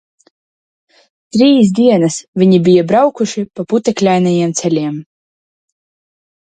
[1.37, 4.99] Trīs dienas viņi bija braukuši pa putekļainajiem ceļiem.